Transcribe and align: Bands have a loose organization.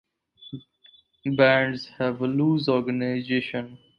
Bands 1.27 1.85
have 1.99 2.21
a 2.21 2.25
loose 2.27 2.67
organization. 2.67 3.77